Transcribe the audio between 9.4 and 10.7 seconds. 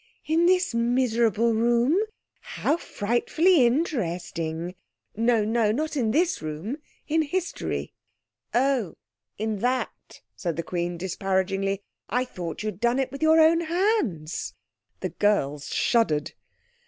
that," said the